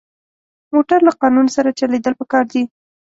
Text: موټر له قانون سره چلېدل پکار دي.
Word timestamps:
موټر 0.73 0.99
له 1.07 1.11
قانون 1.21 1.47
سره 1.55 1.77
چلېدل 1.79 2.13
پکار 2.19 2.45
دي. 2.53 2.63